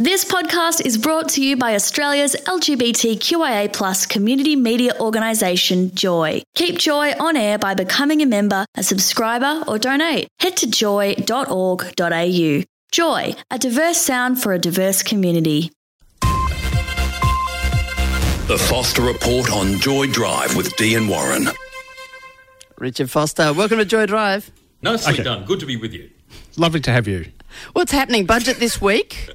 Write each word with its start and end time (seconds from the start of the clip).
This 0.00 0.24
podcast 0.24 0.86
is 0.86 0.96
brought 0.96 1.28
to 1.30 1.42
you 1.44 1.56
by 1.56 1.74
Australia's 1.74 2.36
LGBTQIA 2.46 3.72
plus 3.72 4.06
community 4.06 4.54
media 4.54 4.92
organisation, 5.00 5.92
Joy. 5.92 6.42
Keep 6.54 6.78
Joy 6.78 7.14
on 7.18 7.36
air 7.36 7.58
by 7.58 7.74
becoming 7.74 8.22
a 8.22 8.26
member, 8.26 8.64
a 8.76 8.84
subscriber, 8.84 9.64
or 9.66 9.76
donate. 9.76 10.28
Head 10.38 10.56
to 10.58 10.70
joy.org.au. 10.70 12.62
Joy, 12.92 13.34
a 13.50 13.58
diverse 13.58 13.98
sound 13.98 14.40
for 14.40 14.52
a 14.52 14.58
diverse 14.60 15.02
community. 15.02 15.72
The 18.46 18.56
Foster 18.68 19.02
Report 19.02 19.50
on 19.50 19.80
Joy 19.80 20.06
Drive 20.06 20.54
with 20.54 20.76
Dee 20.76 20.94
and 20.94 21.08
Warren. 21.08 21.48
Richard 22.78 23.10
Foster, 23.10 23.52
welcome 23.52 23.78
to 23.78 23.84
Joy 23.84 24.06
Drive. 24.06 24.52
Nicely 24.80 25.14
Okay. 25.14 25.22
done. 25.24 25.44
Good 25.44 25.58
to 25.58 25.66
be 25.66 25.74
with 25.76 25.92
you. 25.92 26.08
Lovely 26.56 26.78
to 26.82 26.92
have 26.92 27.08
you. 27.08 27.26
What's 27.72 27.90
happening? 27.90 28.26
Budget 28.26 28.60
this 28.60 28.80
week? 28.80 29.28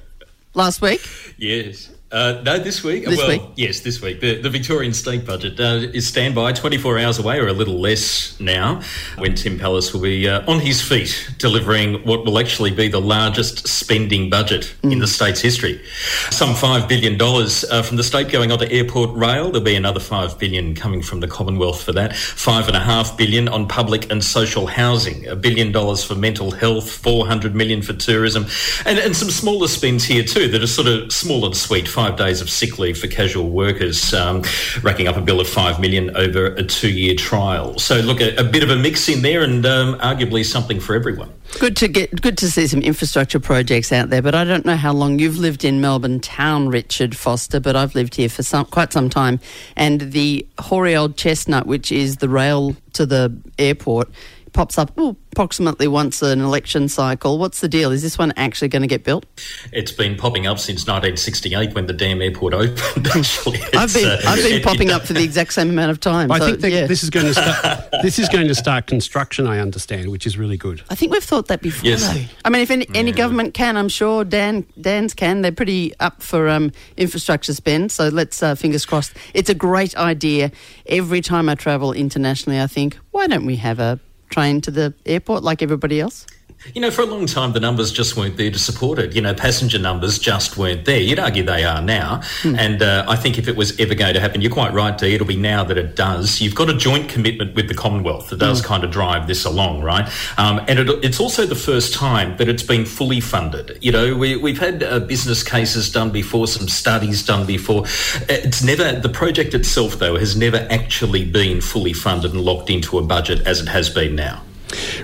Last 0.54 0.80
week? 0.80 1.00
Yes. 1.36 1.90
Uh, 2.14 2.40
no, 2.44 2.58
this 2.60 2.84
week. 2.84 3.04
This 3.04 3.18
well, 3.18 3.28
week? 3.28 3.42
yes, 3.56 3.80
this 3.80 4.00
week. 4.00 4.20
The, 4.20 4.40
the 4.40 4.48
Victorian 4.48 4.94
state 4.94 5.26
budget 5.26 5.58
uh, 5.58 5.90
is 5.92 6.06
standby, 6.06 6.52
24 6.52 7.00
hours 7.00 7.18
away, 7.18 7.40
or 7.40 7.48
a 7.48 7.52
little 7.52 7.80
less 7.80 8.38
now, 8.38 8.82
when 9.18 9.34
Tim 9.34 9.58
Pallas 9.58 9.92
will 9.92 10.02
be 10.02 10.28
uh, 10.28 10.48
on 10.48 10.60
his 10.60 10.80
feet 10.80 11.28
delivering 11.38 12.04
what 12.04 12.24
will 12.24 12.38
actually 12.38 12.70
be 12.70 12.86
the 12.86 13.00
largest 13.00 13.66
spending 13.66 14.30
budget 14.30 14.72
in 14.84 15.00
the 15.00 15.08
state's 15.08 15.40
history. 15.40 15.84
Some 16.30 16.50
$5 16.50 16.88
billion 16.88 17.20
uh, 17.20 17.82
from 17.82 17.96
the 17.96 18.04
state 18.04 18.28
going 18.28 18.52
onto 18.52 18.66
airport 18.66 19.10
rail. 19.16 19.46
There'll 19.50 19.64
be 19.64 19.74
another 19.74 19.98
5 19.98 20.38
billion 20.38 20.76
coming 20.76 21.02
from 21.02 21.18
the 21.18 21.26
Commonwealth 21.26 21.82
for 21.82 21.90
that. 21.94 22.12
5.5 22.12 23.18
billion 23.18 23.48
on 23.48 23.66
public 23.66 24.08
and 24.12 24.22
social 24.22 24.68
housing. 24.68 25.26
A 25.26 25.34
billion 25.34 25.72
dollars 25.72 26.04
for 26.04 26.14
mental 26.14 26.52
health. 26.52 26.88
400 26.88 27.56
million 27.56 27.82
for 27.82 27.92
tourism. 27.92 28.46
And, 28.86 29.00
and 29.00 29.16
some 29.16 29.30
smaller 29.30 29.66
spends 29.66 30.04
here 30.04 30.22
too 30.22 30.46
that 30.50 30.62
are 30.62 30.68
sort 30.68 30.86
of 30.86 31.12
small 31.12 31.44
and 31.44 31.56
sweet. 31.56 31.88
Five 32.04 32.18
days 32.18 32.42
of 32.42 32.50
sick 32.50 32.78
leave 32.78 32.98
for 32.98 33.06
casual 33.06 33.48
workers, 33.48 34.12
um, 34.12 34.42
racking 34.82 35.08
up 35.08 35.16
a 35.16 35.22
bill 35.22 35.40
of 35.40 35.48
5 35.48 35.80
million 35.80 36.14
over 36.14 36.48
a 36.48 36.62
two-year 36.62 37.14
trial. 37.14 37.78
So 37.78 38.00
look, 38.00 38.20
a, 38.20 38.36
a 38.36 38.44
bit 38.44 38.62
of 38.62 38.68
a 38.68 38.76
mix 38.76 39.08
in 39.08 39.22
there 39.22 39.42
and 39.42 39.64
um, 39.64 39.94
arguably 40.00 40.44
something 40.44 40.80
for 40.80 40.94
everyone. 40.94 41.32
Good 41.58 41.78
to 41.78 41.88
get 41.88 42.20
good 42.20 42.36
to 42.38 42.50
see 42.50 42.66
some 42.66 42.82
infrastructure 42.82 43.40
projects 43.40 43.90
out 43.90 44.10
there, 44.10 44.20
but 44.20 44.34
I 44.34 44.44
don't 44.44 44.66
know 44.66 44.76
how 44.76 44.92
long 44.92 45.18
you've 45.18 45.38
lived 45.38 45.64
in 45.64 45.80
Melbourne 45.80 46.20
town, 46.20 46.68
Richard 46.68 47.16
Foster, 47.16 47.58
but 47.58 47.74
I've 47.74 47.94
lived 47.94 48.16
here 48.16 48.28
for 48.28 48.42
some 48.42 48.66
quite 48.66 48.92
some 48.92 49.08
time. 49.08 49.40
And 49.74 50.12
the 50.12 50.46
hoary 50.58 50.94
old 50.94 51.16
chestnut, 51.16 51.66
which 51.66 51.90
is 51.90 52.18
the 52.18 52.28
rail 52.28 52.76
to 52.92 53.06
the 53.06 53.34
airport, 53.58 54.10
pops 54.54 54.78
up 54.78 54.98
approximately 55.32 55.86
once 55.88 56.22
an 56.22 56.40
election 56.40 56.88
cycle. 56.88 57.38
What's 57.38 57.60
the 57.60 57.68
deal? 57.68 57.90
Is 57.90 58.02
this 58.02 58.16
one 58.16 58.32
actually 58.36 58.68
going 58.68 58.82
to 58.82 58.88
get 58.88 59.04
built? 59.04 59.26
It's 59.72 59.92
been 59.92 60.16
popping 60.16 60.46
up 60.46 60.58
since 60.58 60.86
1968 60.86 61.74
when 61.74 61.86
the 61.86 61.92
damn 61.92 62.22
airport 62.22 62.54
opened. 62.54 63.08
Actually, 63.08 63.60
I've 63.74 63.92
been 63.92 64.08
uh, 64.08 64.20
I've 64.26 64.42
been 64.42 64.54
it- 64.54 64.64
popping 64.64 64.88
it- 64.88 64.94
up 64.94 65.02
for 65.02 65.12
the 65.12 65.22
exact 65.22 65.52
same 65.52 65.68
amount 65.68 65.90
of 65.90 66.00
time. 66.00 66.32
I 66.32 66.38
so, 66.38 66.46
think 66.46 66.60
that 66.60 66.70
yeah. 66.70 66.86
this 66.86 67.02
is 67.02 67.10
going 67.10 67.26
to 67.32 67.34
start. 67.34 67.90
this 68.02 68.18
is 68.18 68.28
going 68.28 68.48
to 68.48 68.54
start 68.54 68.86
construction. 68.86 69.46
I 69.46 69.58
understand, 69.58 70.10
which 70.10 70.26
is 70.26 70.38
really 70.38 70.56
good. 70.56 70.82
I 70.88 70.94
think 70.94 71.12
we've 71.12 71.22
thought 71.22 71.48
that 71.48 71.60
before. 71.60 71.90
Yes. 71.90 72.08
Though. 72.14 72.24
I 72.44 72.50
mean, 72.50 72.62
if 72.62 72.70
any, 72.70 72.86
any 72.94 73.12
government 73.12 73.54
can, 73.54 73.76
I'm 73.76 73.88
sure 73.88 74.24
Dan 74.24 74.64
Dan's 74.80 75.14
can. 75.14 75.42
They're 75.42 75.52
pretty 75.52 75.92
up 75.98 76.22
for 76.22 76.48
um, 76.48 76.70
infrastructure 76.96 77.52
spend. 77.52 77.90
So 77.90 78.08
let's 78.08 78.40
uh, 78.42 78.54
fingers 78.54 78.86
crossed. 78.86 79.14
It's 79.34 79.50
a 79.50 79.54
great 79.54 79.96
idea. 79.96 80.52
Every 80.86 81.20
time 81.20 81.48
I 81.48 81.56
travel 81.56 81.92
internationally, 81.92 82.60
I 82.60 82.68
think, 82.68 82.96
why 83.10 83.26
don't 83.26 83.46
we 83.46 83.56
have 83.56 83.80
a 83.80 83.98
train 84.34 84.60
to 84.60 84.70
the 84.70 84.92
airport 85.06 85.42
like 85.44 85.62
everybody 85.62 86.00
else? 86.00 86.26
You 86.72 86.80
know, 86.80 86.90
for 86.90 87.02
a 87.02 87.06
long 87.06 87.26
time, 87.26 87.52
the 87.52 87.60
numbers 87.60 87.92
just 87.92 88.16
weren't 88.16 88.38
there 88.38 88.50
to 88.50 88.58
support 88.58 88.98
it. 88.98 89.14
You 89.14 89.20
know, 89.20 89.34
passenger 89.34 89.78
numbers 89.78 90.18
just 90.18 90.56
weren't 90.56 90.86
there. 90.86 90.98
You'd 90.98 91.18
argue 91.18 91.42
they 91.42 91.62
are 91.62 91.82
now. 91.82 92.22
And 92.58 92.80
uh, 92.80 93.04
I 93.06 93.16
think 93.16 93.38
if 93.38 93.48
it 93.48 93.56
was 93.56 93.78
ever 93.78 93.94
going 93.94 94.14
to 94.14 94.20
happen, 94.20 94.40
you're 94.40 94.50
quite 94.50 94.72
right, 94.72 94.96
Dee, 94.96 95.14
it'll 95.14 95.26
be 95.26 95.36
now 95.36 95.62
that 95.64 95.76
it 95.76 95.94
does. 95.94 96.40
You've 96.40 96.54
got 96.54 96.70
a 96.70 96.74
joint 96.74 97.10
commitment 97.10 97.54
with 97.54 97.68
the 97.68 97.74
Commonwealth 97.74 98.30
that 98.30 98.38
does 98.38 98.62
kind 98.62 98.82
of 98.82 98.90
drive 98.90 99.26
this 99.26 99.44
along, 99.44 99.82
right? 99.82 100.10
Um, 100.38 100.60
and 100.66 100.78
it, 100.78 100.88
it's 101.04 101.20
also 101.20 101.44
the 101.44 101.54
first 101.54 101.92
time 101.92 102.38
that 102.38 102.48
it's 102.48 102.62
been 102.62 102.86
fully 102.86 103.20
funded. 103.20 103.78
You 103.82 103.92
know, 103.92 104.16
we, 104.16 104.36
we've 104.36 104.58
had 104.58 104.82
uh, 104.82 105.00
business 105.00 105.42
cases 105.42 105.92
done 105.92 106.12
before, 106.12 106.46
some 106.46 106.68
studies 106.68 107.22
done 107.22 107.44
before. 107.44 107.84
It's 108.28 108.64
never, 108.64 108.92
the 108.92 109.10
project 109.10 109.52
itself, 109.52 109.98
though, 109.98 110.16
has 110.16 110.34
never 110.34 110.66
actually 110.70 111.26
been 111.26 111.60
fully 111.60 111.92
funded 111.92 112.32
and 112.32 112.40
locked 112.40 112.70
into 112.70 112.98
a 112.98 113.02
budget 113.02 113.46
as 113.46 113.60
it 113.60 113.68
has 113.68 113.90
been 113.90 114.16
now. 114.16 114.40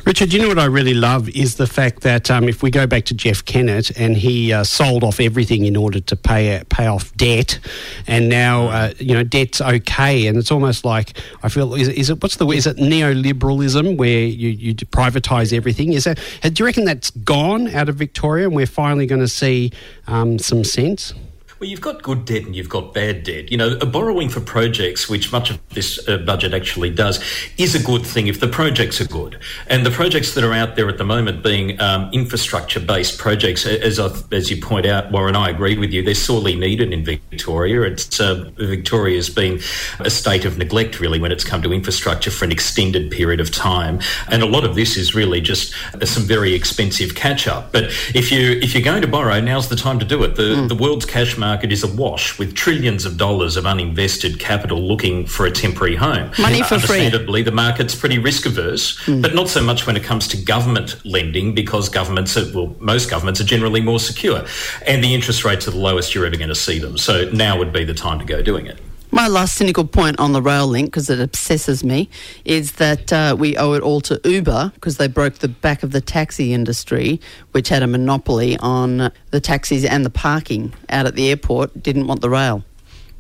Richard, 0.05 0.33
you 0.33 0.41
know 0.41 0.49
what 0.49 0.59
I 0.59 0.65
really 0.65 0.95
love 0.95 1.29
is 1.29 1.57
the 1.57 1.67
fact 1.67 2.01
that 2.03 2.31
um, 2.31 2.49
if 2.49 2.63
we 2.63 2.71
go 2.71 2.87
back 2.87 3.05
to 3.07 3.15
Jeff 3.15 3.45
Kennett 3.45 3.91
and 3.99 4.17
he 4.17 4.53
uh, 4.53 4.65
sold 4.65 5.05
off 5.05 5.21
everything 5.21 5.65
in 5.65 5.77
order 5.77 6.01
to 6.01 6.17
pay 6.17 6.63
pay 6.69 6.87
off 6.87 7.15
debt, 7.17 7.59
and 8.07 8.29
now 8.29 8.69
uh, 8.69 8.93
you 8.99 9.15
know 9.15 9.23
debt's 9.23 9.61
okay, 9.61 10.27
and 10.27 10.37
it's 10.37 10.51
almost 10.51 10.85
like 10.85 11.17
I 11.43 11.49
feel 11.49 11.75
is, 11.75 11.89
is 11.89 12.11
it 12.11 12.23
what's 12.23 12.37
the 12.37 12.49
is 12.49 12.67
it 12.67 12.77
neoliberalism 12.77 13.97
where 13.97 14.21
you 14.21 14.49
you 14.49 14.75
privatise 14.75 15.53
everything? 15.53 15.93
Is 15.93 16.05
that 16.05 16.19
do 16.43 16.53
you 16.59 16.65
reckon 16.65 16.85
that's 16.85 17.11
gone 17.11 17.69
out 17.69 17.89
of 17.89 17.97
Victoria 17.97 18.47
and 18.47 18.57
we're 18.57 18.67
finally 18.67 19.07
going 19.07 19.21
to 19.21 19.29
see 19.29 19.73
um, 20.07 20.39
some 20.39 20.65
sense? 20.65 21.15
Well, 21.61 21.69
you've 21.69 21.83
got 21.83 22.03
good 22.03 22.25
debt 22.25 22.47
and 22.47 22.57
you've 22.57 22.71
got 22.71 22.95
bad 22.95 23.23
debt. 23.23 23.51
You 23.51 23.59
know, 23.59 23.77
borrowing 23.77 24.31
for 24.31 24.41
projects, 24.41 25.11
which 25.11 25.31
much 25.31 25.51
of 25.51 25.61
this 25.75 26.09
uh, 26.09 26.17
budget 26.17 26.55
actually 26.55 26.89
does, 26.89 27.23
is 27.59 27.75
a 27.75 27.83
good 27.85 28.07
thing 28.07 28.29
if 28.29 28.41
the 28.41 28.49
projects 28.49 28.99
are 28.99 29.07
good. 29.07 29.39
And 29.67 29.85
the 29.85 29.91
projects 29.91 30.33
that 30.33 30.43
are 30.43 30.55
out 30.55 30.77
there 30.77 30.89
at 30.89 30.97
the 30.97 31.05
moment 31.05 31.43
being 31.43 31.79
um, 31.79 32.09
infrastructure-based 32.15 33.19
projects, 33.19 33.67
as 33.67 34.01
I, 34.01 34.09
as 34.33 34.51
you 34.51 34.63
point 34.63 34.87
out, 34.87 35.13
Warren, 35.13 35.37
I 35.37 35.51
agree 35.51 35.77
with 35.77 35.93
you. 35.93 36.03
They're 36.03 36.15
sorely 36.15 36.57
needed 36.57 36.95
in 36.95 37.05
Victoria. 37.05 37.83
It's 37.83 38.19
uh, 38.19 38.51
Victoria's 38.57 39.29
been 39.29 39.61
a 39.99 40.09
state 40.09 40.47
of 40.47 40.57
neglect 40.57 40.99
really 40.99 41.21
when 41.21 41.31
it's 41.31 41.45
come 41.45 41.61
to 41.61 41.75
infrastructure 41.75 42.31
for 42.31 42.47
an 42.47 42.53
extended 42.53 43.11
period 43.11 43.39
of 43.39 43.51
time. 43.51 44.01
And 44.29 44.43
a 44.43 44.47
lot 44.47 44.65
of 44.65 44.77
this 44.77 44.97
is 44.97 45.15
really 45.15 45.43
just 45.43 45.75
uh, 45.93 46.07
some 46.07 46.23
very 46.23 46.55
expensive 46.55 47.15
catch-up. 47.15 47.71
But 47.71 47.85
if 48.15 48.33
you 48.33 48.53
if 48.63 48.73
you're 48.73 48.83
going 48.83 49.03
to 49.03 49.09
borrow, 49.09 49.39
now's 49.43 49.69
the 49.69 49.77
time 49.77 49.99
to 49.99 50.07
do 50.07 50.25
it. 50.25 50.37
The 50.37 50.65
the 50.67 50.75
world's 50.75 51.05
cash 51.05 51.37
market 51.37 51.50
is 51.73 51.85
awash 51.85 52.39
with 52.39 52.55
trillions 52.55 53.05
of 53.05 53.17
dollars 53.17 53.57
of 53.57 53.65
uninvested 53.65 54.39
capital 54.39 54.81
looking 54.81 55.27
for 55.27 55.47
a 55.47 55.51
temporary 55.51 55.97
home. 55.97 56.31
Money 56.39 56.63
uh, 56.63 56.65
for 56.65 56.79
free. 56.79 57.05
Understandably, 57.05 57.43
the 57.43 57.53
market's 57.53 57.95
pretty 57.95 58.19
risk 58.19 58.47
averse, 58.47 58.99
mm. 59.05 59.23
but 59.23 59.35
not 59.35 59.49
so 59.49 59.63
much 59.63 59.87
when 59.87 59.97
it 59.97 60.03
comes 60.03 60.29
to 60.29 60.37
government 60.37 61.05
lending 61.05 61.55
because 61.55 61.89
governments 61.89 62.37
are, 62.37 62.51
well, 62.55 62.75
most 62.81 63.11
governments 63.11 63.41
are 63.41 63.45
generally 63.45 63.81
more 63.81 64.01
secure. 64.01 64.45
And 64.87 65.03
the 65.03 65.15
interest 65.15 65.45
rates 65.45 65.67
are 65.69 65.73
the 65.73 65.79
lowest 65.79 66.15
you're 66.15 66.27
ever 66.27 66.37
going 66.37 66.49
to 66.49 66.55
see 66.55 66.79
them. 66.79 66.99
So 66.99 67.31
now 67.31 67.59
would 67.59 67.73
be 67.73 67.85
the 67.85 67.95
time 67.95 68.19
to 68.19 68.25
go 68.25 68.43
doing 68.43 68.67
it. 68.67 68.79
My 69.13 69.27
last 69.27 69.57
cynical 69.57 69.85
point 69.85 70.21
on 70.21 70.33
the 70.33 70.41
rail 70.41 70.69
link, 70.69 70.87
because 70.87 71.11
it 71.11 71.19
obsesses 71.19 71.83
me, 71.83 72.09
is 72.45 72.73
that 72.73 73.13
uh, 73.13 73.37
we 73.39 73.57
owe 73.57 73.73
it 73.73 73.83
all 73.83 74.01
to 74.03 74.21
Uber 74.25 74.71
because 74.75 74.99
they 74.99 75.09
broke 75.09 75.35
the 75.39 75.49
back 75.49 75.83
of 75.83 75.91
the 75.91 76.01
taxi 76.01 76.53
industry, 76.53 77.21
which 77.51 77.69
had 77.69 77.83
a 77.83 77.89
monopoly 77.89 78.57
on 78.59 79.11
the 79.31 79.41
taxis 79.41 79.85
and 79.85 80.07
the 80.07 80.11
parking 80.11 80.73
out 80.89 81.07
at 81.07 81.17
the 81.17 81.29
airport, 81.29 81.83
didn't 81.83 82.07
want 82.07 82.21
the 82.21 82.31
rail. 82.31 82.65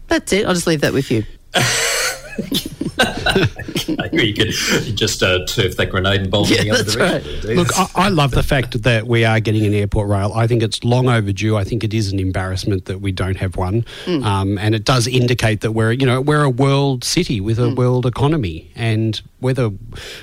That's 0.06 0.32
it. 0.32 0.46
I'll 0.46 0.54
just 0.54 0.66
leave 0.66 0.80
that 0.82 0.92
with 0.92 1.10
you. 1.10 1.24
you 4.12 4.34
could 4.34 4.52
just 4.96 5.22
uh, 5.22 5.44
turf 5.46 5.76
that 5.76 5.88
grenade 5.90 6.22
and 6.22 6.30
bolt 6.30 6.48
Yeah, 6.50 6.60
in 6.60 6.64
the 6.64 6.70
other 6.72 6.82
that's 6.82 6.96
direction. 6.96 7.54
Look, 7.56 7.68
I, 7.78 7.86
I 7.94 8.08
love 8.08 8.30
the 8.32 8.42
fact 8.42 8.82
that 8.82 9.06
we 9.06 9.24
are 9.24 9.40
getting 9.40 9.64
an 9.66 9.74
airport 9.74 10.08
rail. 10.08 10.32
I 10.34 10.46
think 10.46 10.62
it's 10.62 10.84
long 10.84 11.08
overdue. 11.08 11.56
I 11.56 11.64
think 11.64 11.84
it 11.84 11.94
is 11.94 12.12
an 12.12 12.18
embarrassment 12.18 12.86
that 12.86 13.00
we 13.00 13.12
don't 13.12 13.36
have 13.36 13.56
one, 13.56 13.84
um, 14.06 14.58
and 14.58 14.74
it 14.74 14.84
does 14.84 15.06
indicate 15.06 15.60
that 15.62 15.72
we're, 15.72 15.92
you 15.92 16.06
know, 16.06 16.20
we're 16.20 16.42
a 16.44 16.50
world 16.50 17.04
city 17.04 17.40
with 17.40 17.58
a 17.58 17.74
world 17.74 18.06
economy, 18.06 18.70
and 18.74 19.20
whether 19.40 19.70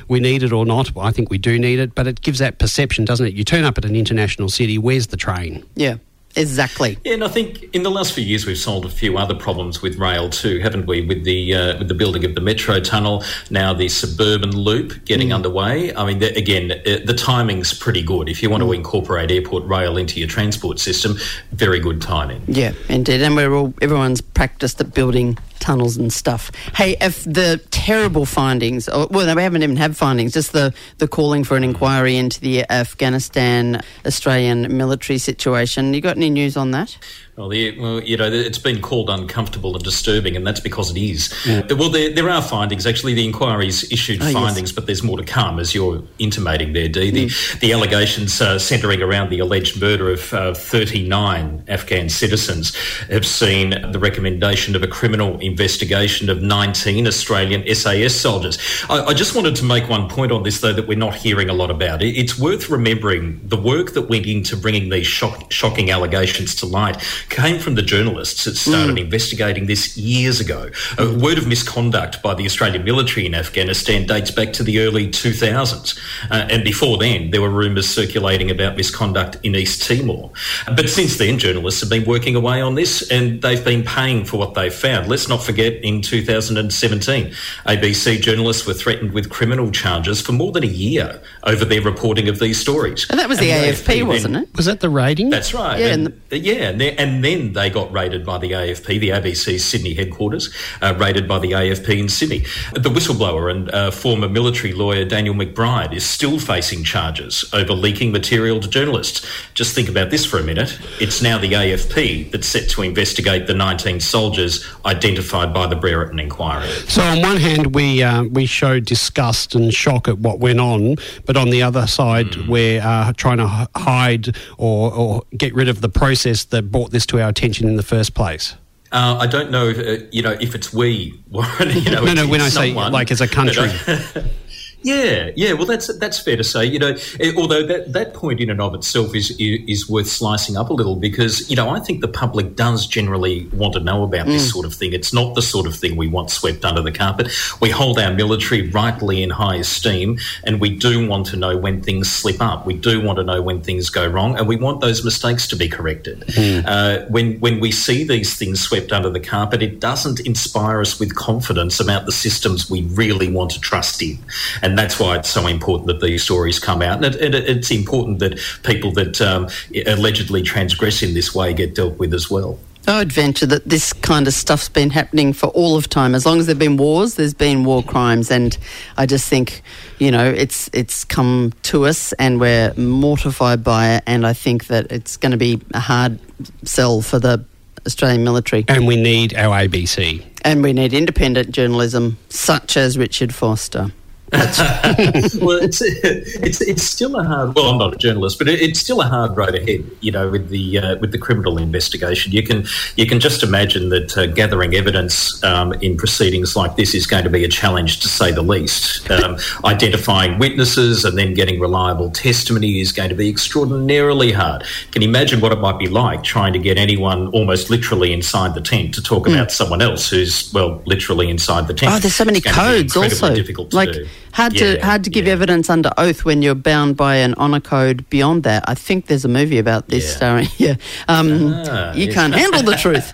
we 0.07 0.19
need 0.19 0.44
it 0.44 0.51
or 0.53 0.65
not, 0.65 0.94
well, 0.94 1.05
I 1.05 1.11
think 1.11 1.29
we 1.29 1.38
do 1.38 1.57
need 1.57 1.79
it. 1.79 1.95
But 1.95 2.07
it 2.07 2.21
gives 2.21 2.39
that 2.39 2.59
perception, 2.59 3.05
doesn't 3.05 3.25
it? 3.25 3.33
You 3.33 3.44
turn 3.44 3.63
up 3.63 3.77
at 3.77 3.85
an 3.85 3.95
international 3.95 4.49
city. 4.49 4.77
Where's 4.77 5.07
the 5.07 5.17
train? 5.17 5.65
Yeah, 5.75 5.95
exactly. 6.38 6.98
Yeah, 7.03 7.14
and 7.14 7.24
I 7.24 7.28
think 7.28 7.64
in 7.75 7.84
the 7.84 7.92
last 7.92 8.13
few 8.13 8.24
years 8.24 8.45
we've 8.45 8.57
solved 8.57 8.86
a 8.86 8.89
few 8.89 9.18
other 9.18 9.36
problems 9.36 9.81
with 9.81 9.98
rail 9.98 10.30
too, 10.30 10.60
haven't 10.60 10.86
we? 10.86 11.01
With 11.01 11.24
the 11.24 11.54
uh, 11.54 11.78
with 11.80 11.88
the 11.88 11.94
building 11.94 12.24
of 12.24 12.36
the 12.36 12.42
metro 12.42 12.80
tunnel, 12.80 13.24
now 13.50 13.74
the 13.74 13.89
suburban 13.89 14.56
loop 14.56 15.06
getting 15.06 15.34
underway. 15.34 15.94
I 15.95 16.06
mean, 16.06 16.19
the, 16.19 16.36
again, 16.38 16.72
uh, 16.72 17.00
the 17.06 17.13
timing's 17.13 17.74
pretty 17.74 18.01
good. 18.01 18.30
If 18.30 18.42
you 18.42 18.50
want 18.50 18.63
to 18.63 18.72
incorporate 18.72 19.31
airport 19.31 19.66
rail 19.66 19.98
into 19.98 20.19
your 20.19 20.30
transport 20.30 20.80
system, 20.80 21.18
very 21.51 21.80
good 21.80 22.01
timing. 22.01 22.42
Yeah, 22.48 22.74
indeed. 22.90 23.22
And 23.22 23.36
we're 23.36 23.54
all 23.54 23.74
everyone's 23.81 24.22
practiced 24.22 24.80
at 24.81 24.94
building 24.94 25.38
tunnels 25.59 25.98
and 25.98 26.12
stuff. 26.12 26.51
Hey, 26.75 26.98
if 27.01 27.24
the 27.24 27.62
terrible 27.71 28.25
findings, 28.25 28.88
or, 28.89 29.07
well, 29.07 29.36
we 29.36 29.42
haven't 29.42 29.63
even 29.63 29.77
had 29.77 29.95
findings, 29.95 30.33
just 30.33 30.54
the, 30.54 30.74
the 30.98 31.07
calling 31.07 31.44
for 31.44 31.57
an 31.57 31.63
inquiry 31.63 32.15
into 32.15 32.39
the 32.39 32.69
Afghanistan 32.69 33.81
Australian 34.06 34.75
military 34.77 35.18
situation. 35.18 35.94
You 35.94 36.01
got 36.01 36.18
any 36.18 36.30
news 36.30 36.57
on 36.57 36.71
that? 36.71 36.98
Well, 37.38 37.50
the, 37.50 37.80
well, 37.80 38.01
you 38.01 38.18
know, 38.18 38.31
it's 38.31 38.57
been 38.57 38.81
called 38.81 39.12
uncomfortable 39.12 39.75
and 39.75 39.83
disturbing, 39.83 40.36
and 40.36 40.45
that's 40.45 40.59
because 40.59 40.89
it 40.89 41.00
is. 41.00 41.31
Yeah. 41.45 41.71
Well, 41.71 41.92
there, 41.92 42.12
there, 42.12 42.27
are 42.31 42.42
findings. 42.42 42.88
Actually, 42.88 43.13
the 43.13 43.25
inquiry's 43.25 43.92
issued 43.92 44.24
oh, 44.24 44.33
findings, 44.33 44.69
yes. 44.69 44.71
but 44.71 44.88
there's 44.88 45.04
more 45.04 45.18
to 45.19 45.24
come, 45.24 45.59
as 45.59 45.75
you're 45.75 46.01
intimating 46.18 46.74
there, 46.74 46.89
Dee. 46.89 47.12
The, 47.12 47.25
mm. 47.27 47.59
the 47.59 47.74
allegations 47.74 48.42
uh, 48.42 48.57
centering 48.57 49.04
around 49.04 49.30
the 49.30 49.38
alleged 49.38 49.80
murder 49.80 50.09
of 50.09 50.33
uh, 50.33 50.56
39 50.56 51.65
Afghan 51.68 52.09
citizens 52.09 52.75
have 53.06 53.25
seen 53.25 53.92
the 53.92 54.00
recommendation 54.00 54.75
of 54.75 54.81
a 54.81 54.88
criminal 54.88 55.38
investigation 55.47 56.29
of 56.29 56.41
19 56.41 57.07
Australian 57.07 57.63
SAS 57.73 58.15
soldiers. 58.15 58.59
I, 58.89 59.05
I 59.05 59.13
just 59.13 59.35
wanted 59.35 59.55
to 59.57 59.65
make 59.65 59.89
one 59.89 60.07
point 60.09 60.31
on 60.31 60.44
this, 60.44 60.61
though, 60.61 60.73
that 60.73 60.88
we're 60.88 60.97
not 60.97 61.15
hearing 61.15 61.49
a 61.49 61.53
lot 61.53 61.71
about. 61.71 62.03
It, 62.03 62.15
It's 62.17 62.38
worth 62.38 62.69
remembering 62.69 63.41
the 63.44 63.57
work 63.57 63.94
that 63.94 64.03
went 64.03 64.25
into 64.25 64.55
bringing 64.55 64.89
these 64.89 65.07
shock, 65.07 65.51
shocking 65.51 65.89
allegations 65.89 66.55
to 66.55 66.65
light 66.65 66.97
came 67.29 67.59
from 67.59 67.75
the 67.75 67.81
journalists 67.81 68.45
that 68.45 68.55
started 68.55 68.95
mm. 68.95 69.01
investigating 69.01 69.65
this 69.67 69.97
years 69.97 70.39
ago. 70.39 70.69
A 70.97 71.17
word 71.17 71.38
of 71.38 71.47
misconduct 71.47 72.21
by 72.21 72.33
the 72.33 72.45
Australian 72.45 72.83
military 72.83 73.25
in 73.25 73.33
Afghanistan 73.33 74.05
dates 74.05 74.31
back 74.31 74.53
to 74.53 74.63
the 74.63 74.79
early 74.79 75.07
2000s. 75.07 75.97
Uh, 76.29 76.47
and 76.49 76.63
before 76.63 76.97
then, 76.97 77.31
there 77.31 77.41
were 77.41 77.49
rumours 77.49 77.88
circulating 77.88 78.51
about 78.51 78.75
misconduct 78.75 79.38
in 79.44 79.55
East 79.55 79.88
Timor. 79.88 80.31
But 80.67 80.89
since 80.89 81.17
then, 81.17 81.39
journalists 81.39 81.81
have 81.81 81.89
been 81.89 82.05
working 82.05 82.35
away 82.35 82.61
on 82.61 82.75
this 82.75 83.09
and 83.09 83.41
they've 83.41 83.63
been 83.63 83.83
paying 83.83 84.25
for 84.25 84.38
what 84.38 84.53
they've 84.53 84.73
found. 84.73 85.07
Let's 85.07 85.27
not 85.27 85.37
forget 85.42 85.74
in 85.84 86.01
2017, 86.01 87.34
ABC 87.66 88.22
journalists 88.22 88.66
were 88.66 88.74
threatened 88.74 89.12
with 89.12 89.30
criminal 89.30 89.72
charges 89.72 90.22
for 90.22 90.31
more 90.31 90.51
than 90.51 90.63
a 90.63 90.68
year 90.68 91.22
over 91.44 91.66
their 91.66 91.81
reporting 91.81 92.30
of 92.30 92.39
these 92.39 92.60
stories. 92.60 93.06
And 93.10 93.19
that 93.19 93.28
was 93.28 93.39
the 93.39 93.51
and 93.51 93.75
AFP, 93.75 94.01
AFP, 94.01 94.07
wasn't 94.07 94.36
it? 94.38 94.50
Was 94.56 94.66
that 94.66 94.80
the 94.80 94.89
rating? 94.89 95.30
That's 95.30 95.54
right. 95.54 95.80
Yeah, 95.80 95.88
and, 95.88 96.07
and 96.07 96.22
the- 96.30 96.39
yeah, 96.39 96.69
and, 96.69 96.81
and 96.81 97.07
and 97.07 97.24
then 97.24 97.54
they 97.54 97.69
got 97.69 97.92
raided 97.92 98.25
by 98.25 98.38
the 98.38 98.51
AFP, 98.51 99.00
the 99.00 99.10
ABC's 99.10 99.63
Sydney 99.63 99.94
headquarters, 99.95 100.54
uh, 100.81 100.94
raided 101.00 101.28
by 101.28 101.40
the 101.40 101.51
AFP 101.54 101.98
in 101.98 102.10
Sydney. 102.10 102.40
The 102.74 102.90
whistleblower 102.90 103.50
and 103.50 103.72
uh, 103.72 103.92
former 103.92 104.30
military 104.30 104.74
lawyer 104.74 105.06
Daniel 105.06 105.33
McBride 105.33 105.94
is 105.95 106.06
still 106.06 106.38
facing 106.40 106.83
charges 106.83 107.44
over 107.54 107.74
leaking 107.74 108.12
material 108.12 108.60
to 108.60 108.68
journalists. 108.68 109.25
Just 109.54 109.74
think 109.74 109.90
about 109.90 110.12
this 110.12 110.25
for 110.25 110.38
a 110.38 110.44
minute. 110.44 110.78
It's 111.00 111.22
now 111.22 111.38
the 111.38 111.54
AFP 111.54 112.31
that's 112.31 112.48
set 112.48 112.69
to 112.72 112.81
investigate 112.83 113.48
the 113.48 113.54
19 113.56 114.00
soldiers 114.00 114.66
identified 114.86 115.18
by 115.31 115.68
the 115.68 115.75
Brereton 115.75 116.19
inquiry. 116.19 116.68
So, 116.88 117.01
on 117.01 117.21
one 117.21 117.38
hand, 117.38 117.75
we 117.75 118.03
uh, 118.03 118.24
we 118.24 118.45
show 118.45 118.79
disgust 118.79 119.56
and 119.56 119.74
shock 119.74 120.07
at 120.07 120.19
what 120.19 120.39
went 120.39 120.59
on, 120.59 120.95
but 121.25 121.38
on 121.38 121.50
the 121.50 121.63
other 121.63 121.88
side, 121.88 122.27
mm. 122.27 122.47
we're 122.47 122.81
uh, 122.81 123.13
trying 123.13 123.38
to 123.38 123.68
hide 123.75 124.35
or, 124.57 124.94
or 124.94 125.21
get 125.35 125.53
rid 125.53 125.69
of 125.69 125.81
the 125.81 125.89
process 125.89 126.45
that 126.45 126.71
brought 126.71 126.91
this 126.91 127.06
to 127.07 127.21
our 127.21 127.29
attention 127.29 127.68
in 127.68 127.75
the 127.75 127.83
first 127.83 128.13
place? 128.13 128.56
Uh, 128.91 129.18
I 129.19 129.27
don't 129.27 129.51
know, 129.51 129.68
if, 129.68 129.77
uh, 129.77 130.06
you 130.12 130.21
know, 130.21 130.38
if 130.39 130.56
it's 130.56 130.74
we, 130.74 131.19
Warren. 131.30 131.69
You 131.71 131.91
know, 131.91 132.06
no, 132.06 132.13
no. 132.13 132.27
When 132.27 132.41
I 132.41 132.50
say 132.50 132.73
like 132.73 133.12
as 133.12 133.21
a 133.21 133.27
country, 133.27 133.69
Yeah, 134.88 135.31
yeah. 135.36 135.51
Well, 135.51 135.66
that's 135.66 135.94
that's 135.98 136.18
fair 136.18 136.38
to 136.38 136.45
say. 136.45 136.63
You 136.66 136.80
know, 136.80 136.95
eh, 137.19 137.34
although 137.36 137.66
that, 137.68 137.92
that 137.92 138.13
point 138.13 138.39
in 138.39 138.50
and 138.50 138.62
of 138.62 138.74
itself 138.74 139.13
is 139.13 139.36
is 139.38 139.89
worth 139.89 140.07
slicing 140.07 140.56
up 140.56 140.69
a 140.69 140.74
little 140.74 140.95
because 140.95 141.50
you 141.50 141.57
know 141.57 141.69
I 141.69 141.81
think 141.81 142.00
the 142.00 142.07
public 142.07 142.56
does 142.56 142.88
generally 142.88 143.48
want 143.48 143.74
to 143.74 143.81
know 143.81 144.04
about 144.04 144.28
mm. 144.28 144.30
this 144.30 144.50
sort 144.50 144.66
of 144.66 144.74
thing. 144.74 144.94
It's 144.94 145.12
not 145.12 145.36
the 145.36 145.42
sort 145.42 145.68
of 145.68 145.75
thing 145.75 145.98
we 145.98 146.07
want 146.07 146.31
swept 146.31 146.63
under 146.63 146.81
the 146.81 146.94
carpet. 146.94 147.28
We 147.60 147.69
hold 147.69 148.00
our 148.00 148.13
military 148.13 148.69
rightly 148.69 149.22
in 149.22 149.30
high 149.30 149.57
esteem, 149.57 150.19
and 150.45 150.62
we 150.62 150.69
do 150.69 151.06
want 151.06 151.25
to 151.28 151.36
know 151.36 151.57
when 151.57 151.81
things 151.81 152.10
slip 152.10 152.42
up. 152.42 152.66
We 152.66 152.75
do 152.75 153.01
want 153.01 153.18
to 153.18 153.25
know 153.25 153.42
when 153.42 153.62
things 153.62 153.90
go 153.90 154.07
wrong, 154.07 154.38
and 154.38 154.48
we 154.48 154.56
want 154.56 154.80
those 154.80 155.04
mistakes 155.04 155.50
to 155.50 155.57
be 155.57 155.68
corrected. 155.68 156.22
Mm. 156.28 156.63
Uh, 156.66 157.06
when 157.10 157.38
when 157.42 157.60
we 157.60 157.74
see 157.74 158.06
these 158.06 158.38
things 158.38 158.62
swept 158.62 158.94
under 158.94 159.10
the 159.10 159.19
carpet, 159.19 159.62
it 159.62 159.81
doesn't 159.81 160.22
inspire 160.22 160.80
us 160.80 160.98
with 160.98 161.13
confidence 161.13 161.81
about 161.81 162.06
the 162.06 162.13
systems 162.13 162.69
we 162.69 162.83
really 162.83 163.30
want 163.30 163.51
to 163.51 163.60
trust 163.60 164.01
in. 164.01 164.18
And 164.62 164.76
that's 164.77 165.00
why 165.00 165.18
it's 165.18 165.29
so 165.29 165.47
important 165.47 165.88
that 165.88 166.01
these 166.01 166.24
stories 166.24 166.59
come 166.59 166.81
out. 166.81 167.03
And, 167.03 167.15
it, 167.15 167.33
it, 167.33 167.50
it's 167.50 167.71
important 167.71 168.19
that 168.19 168.39
people 168.63 168.91
that 168.94 169.21
um, 169.21 169.47
allegedly 169.85 170.41
transgress 170.41 171.01
in 171.01 171.13
this 171.13 171.33
way 171.33 171.53
get 171.53 171.75
dealt 171.75 171.97
with 171.97 172.13
as 172.13 172.29
well. 172.29 172.59
I 172.88 173.00
would 173.00 173.12
venture 173.12 173.45
that 173.47 173.68
this 173.68 173.91
kind 173.91 174.27
of 174.27 174.33
stuff's 174.33 174.69
been 174.69 174.91
happening 174.91 175.33
for 175.33 175.47
all 175.47 175.75
of 175.75 175.89
time. 175.89 176.15
As 176.15 176.25
long 176.25 176.39
as 176.39 176.45
there've 176.45 176.57
been 176.57 176.77
wars, 176.77 177.15
there's 177.15 177.33
been 177.33 177.65
war 177.65 177.83
crimes, 177.83 178.31
and 178.31 178.57
I 178.95 179.06
just 179.06 179.27
think, 179.27 179.62
you 180.00 180.09
know, 180.09 180.25
it's 180.25 180.69
it's 180.71 181.03
come 181.03 181.51
to 181.63 181.85
us, 181.85 182.13
and 182.13 182.39
we're 182.39 182.73
mortified 182.75 183.62
by 183.62 183.95
it. 183.95 184.03
And 184.07 184.25
I 184.25 184.31
think 184.31 184.68
that 184.68 184.89
it's 184.89 185.18
going 185.18 185.33
to 185.33 185.38
be 185.38 185.62
a 185.73 185.81
hard 185.81 186.18
sell 186.63 187.01
for 187.01 187.19
the 187.19 187.44
Australian 187.85 188.23
military. 188.23 188.63
And 188.69 188.88
we 188.88 188.95
need 188.95 189.35
our 189.35 189.68
ABC. 189.68 190.23
And 190.44 190.63
we 190.63 190.71
need 190.71 190.94
independent 190.94 191.51
journalism, 191.51 192.18
such 192.30 192.77
as 192.77 192.97
Richard 192.97 193.35
Foster. 193.35 193.91
well, 194.33 195.57
it's, 195.63 195.81
it's 195.81 196.59
it's 196.59 196.83
still 196.83 197.15
a 197.15 197.24
hard. 197.24 197.56
Well, 197.56 197.69
I'm 197.69 197.77
not 197.77 197.95
a 197.95 197.97
journalist, 197.97 198.38
but 198.38 198.50
it, 198.50 198.62
it's 198.62 198.77
still 198.77 199.00
a 199.00 199.06
hard 199.06 199.38
road 199.38 199.56
ahead. 199.56 199.89
You 200.01 200.12
know, 200.12 200.29
with 200.29 200.50
the 200.50 200.79
uh, 200.79 200.97
with 200.97 201.13
the 201.13 201.18
criminal 201.18 201.57
investigation, 201.57 202.33
you 202.33 202.44
can 202.44 202.65
you 202.97 203.07
can 203.07 203.21
just 203.21 203.41
imagine 203.41 203.88
that 203.88 204.18
uh, 204.18 204.25
gathering 204.25 204.75
evidence 204.75 205.41
um, 205.45 205.71
in 205.75 205.95
proceedings 205.95 206.57
like 206.57 206.75
this 206.75 206.94
is 206.94 207.07
going 207.07 207.24
to 207.24 207.29
be 207.29 207.45
a 207.45 207.47
challenge, 207.47 208.01
to 208.01 208.09
say 208.09 208.33
the 208.33 208.41
least. 208.41 209.09
Um, 209.09 209.38
identifying 209.63 210.38
witnesses 210.39 211.06
and 211.06 211.18
then 211.18 211.33
getting 211.33 211.62
reliable 211.62 212.12
testimony 212.12 212.81
is 212.81 212.91
going 212.91 213.07
to 213.07 213.15
be 213.15 213.30
extraordinarily 213.30 214.33
hard. 214.33 214.65
Can 214.91 215.03
you 215.03 215.07
imagine 215.07 215.39
what 215.39 215.53
it 215.53 215.59
might 215.59 215.80
be 215.80 215.88
like 215.88 216.23
trying 216.25 216.51
to 216.51 216.59
get 216.59 216.77
anyone 216.77 217.30
almost 217.30 217.69
literally 217.69 218.12
inside 218.12 218.56
the 218.56 218.62
tent 218.62 218.94
to 218.95 219.01
talk 219.01 219.25
mm. 219.25 219.35
about 219.35 219.53
someone 219.53 219.81
else 219.81 220.09
who's 220.09 220.51
well 220.53 220.81
literally 220.85 221.30
inside 221.30 221.68
the 221.68 221.73
tent? 221.73 221.94
Oh, 221.94 222.00
there's 222.00 222.15
so 222.15 222.25
many 222.25 222.41
codes 222.41 222.97
also. 222.97 223.33
Difficult 223.33 223.71
to 223.71 223.75
like, 223.77 223.94
do 223.94 224.06
Hard 224.38 224.54
yeah, 224.54 224.75
to 224.75 224.86
hard 224.86 225.04
to 225.04 225.10
give 225.10 225.25
yeah. 225.25 225.34
evidence 225.34 225.68
under 225.68 225.89
oath 225.98 226.24
when 226.24 226.44
you're 226.44 226.54
bound 226.54 226.95
by 226.95 227.16
an 227.16 227.34
honour 227.39 227.60
code 227.60 228.07
beyond 228.12 228.44
that. 228.44 228.63
I 228.69 228.75
think 228.75 229.07
there's 229.07 229.25
a 229.25 229.28
movie 229.28 229.57
about 229.57 229.88
this 229.88 230.06
yeah. 230.06 230.16
starring. 230.16 230.48
Yeah, 230.57 230.75
um, 231.07 231.54
ah, 231.68 231.92
you 231.94 232.06
yes. 232.06 232.13
can't 232.13 232.36
handle 232.36 232.62
the 232.62 232.75
truth. 232.86 233.13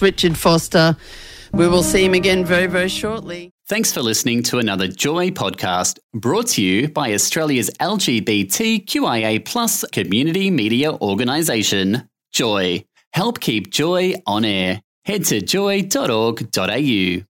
Richard 0.00 0.38
Foster. 0.38 0.96
We 1.52 1.66
will 1.66 1.82
see 1.82 2.04
him 2.04 2.14
again 2.14 2.44
very 2.44 2.68
very 2.68 2.88
shortly. 2.88 3.50
Thanks 3.66 3.92
for 3.92 4.00
listening 4.00 4.44
to 4.44 4.58
another 4.58 4.86
Joy 4.86 5.30
podcast 5.30 5.98
brought 6.14 6.46
to 6.54 6.62
you 6.62 6.88
by 6.88 7.14
Australia's 7.14 7.70
LGBTQIA 7.80 9.44
plus 9.44 9.84
community 9.90 10.52
media 10.52 10.92
organisation, 10.92 12.08
Joy. 12.32 12.84
Help 13.12 13.40
keep 13.40 13.70
Joy 13.70 14.14
on 14.24 14.44
air. 14.44 14.82
Head 15.04 15.24
to 15.24 15.40
joy.org.au. 15.40 17.29